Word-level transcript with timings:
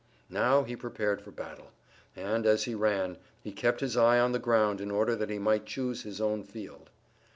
Now 0.31 0.63
he 0.63 0.75
prepared 0.75 1.21
for 1.21 1.29
battle, 1.29 1.69
and, 2.15 2.47
as 2.47 2.63
he 2.63 2.73
ran, 2.73 3.19
he 3.43 3.51
kept 3.51 3.81
his 3.81 3.95
eye 3.95 4.17
on 4.19 4.31
the 4.31 4.39
ground 4.39 4.81
in 4.81 4.89
order 4.89 5.15
that 5.15 5.29
he 5.29 5.37
might 5.37 5.67
choose 5.67 6.01
his 6.01 6.19
own 6.19 6.43
field. 6.43 6.89